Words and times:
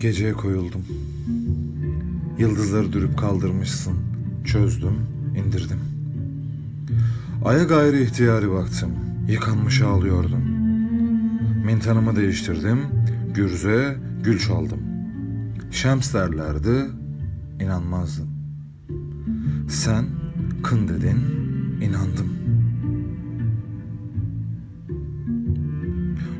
Geceye 0.00 0.32
koyuldum. 0.32 0.82
Yıldızları 2.38 2.92
dürüp 2.92 3.18
kaldırmışsın. 3.18 3.94
Çözdüm, 4.44 4.94
indirdim. 5.36 5.80
Aya 7.44 7.64
gayri 7.64 8.02
ihtiyari 8.02 8.50
baktım. 8.50 8.90
Yıkanmış 9.28 9.82
ağlıyordum. 9.82 10.42
Mintanımı 11.66 12.16
değiştirdim. 12.16 12.78
Gürze, 13.34 13.96
gül 14.24 14.38
çaldım. 14.38 14.80
Şems 15.70 16.14
derlerdi, 16.14 16.86
inanmazdın. 17.60 18.28
Sen 19.68 20.04
kın 20.62 20.88
dedin, 20.88 21.20
inandım. 21.82 22.32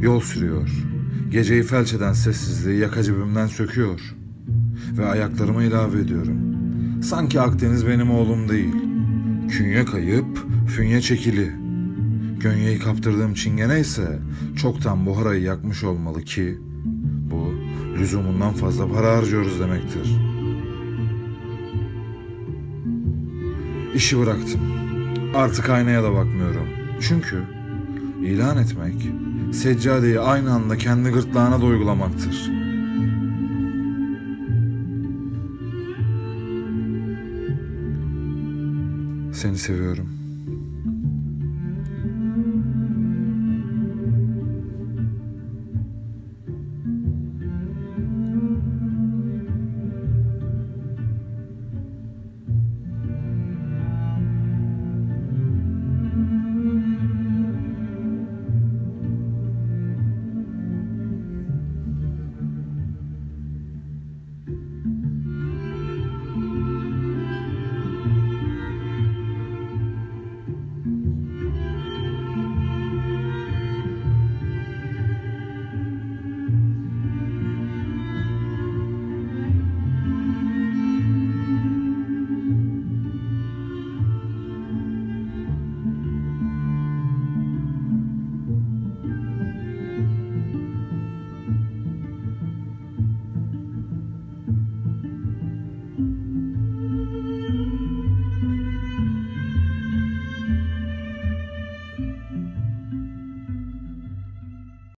Yol 0.00 0.20
sürüyor. 0.20 0.97
Geceyi 1.30 1.62
felç 1.62 1.94
eden 1.94 2.12
sessizliği 2.12 2.78
yaka 2.78 3.02
cebimden 3.02 3.46
söküyor. 3.46 4.00
Ve 4.98 5.06
ayaklarıma 5.06 5.62
ilave 5.62 6.00
ediyorum. 6.00 6.38
Sanki 7.02 7.40
Akdeniz 7.40 7.86
benim 7.86 8.10
oğlum 8.10 8.48
değil. 8.48 8.74
Künye 9.48 9.84
kayıp, 9.84 10.46
fünye 10.66 11.00
çekili. 11.00 11.52
Gönyeyi 12.40 12.78
kaptırdığım 12.78 13.34
çingene 13.34 13.80
ise 13.80 14.18
çoktan 14.56 15.06
buharayı 15.06 15.42
yakmış 15.42 15.84
olmalı 15.84 16.22
ki 16.22 16.58
bu 17.30 17.54
lüzumundan 17.98 18.52
fazla 18.52 18.92
para 18.92 19.16
harcıyoruz 19.16 19.60
demektir. 19.60 20.16
İşi 23.94 24.18
bıraktım. 24.18 24.60
Artık 25.34 25.70
aynaya 25.70 26.02
da 26.02 26.12
bakmıyorum. 26.12 26.68
Çünkü 27.00 27.42
ilan 28.22 28.58
etmek 28.58 29.08
seccadeyi 29.52 30.20
aynı 30.20 30.52
anda 30.52 30.78
kendi 30.78 31.10
gırtlağına 31.10 31.60
da 31.60 31.64
uygulamaktır. 31.64 32.50
Seni 39.32 39.58
seviyorum. 39.58 40.08